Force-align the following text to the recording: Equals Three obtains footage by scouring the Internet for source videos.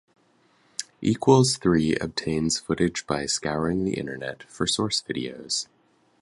Equals 1.03 1.57
Three 1.57 1.95
obtains 1.97 2.57
footage 2.57 3.05
by 3.05 3.27
scouring 3.27 3.83
the 3.83 3.93
Internet 3.99 4.41
for 4.49 4.65
source 4.65 4.99
videos. 4.99 5.67